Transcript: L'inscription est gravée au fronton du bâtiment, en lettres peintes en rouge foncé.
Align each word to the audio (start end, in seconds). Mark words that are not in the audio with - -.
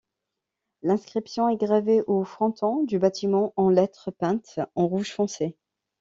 L'inscription 0.81 1.47
est 1.47 1.57
gravée 1.57 2.01
au 2.07 2.23
fronton 2.23 2.81
du 2.83 2.97
bâtiment, 2.97 3.53
en 3.55 3.69
lettres 3.69 4.09
peintes 4.09 4.59
en 4.73 4.87
rouge 4.87 5.11
foncé. 5.13 5.55